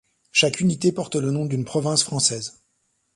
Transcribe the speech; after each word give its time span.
Chaque 0.31 0.61
unité 0.61 0.91
porte 0.91 1.13
le 1.15 1.29
nom 1.29 1.45
d'une 1.45 1.63
province 1.63 2.03
française. 2.03 2.63